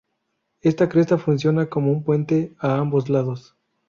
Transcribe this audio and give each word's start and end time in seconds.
Esta 0.61 0.89
cresta 0.89 1.19
funciona 1.19 1.69
como 1.69 1.91
un 1.91 2.03
puente 2.03 2.55
a 2.57 2.77
ambos 2.79 3.07
lados. 3.07 3.55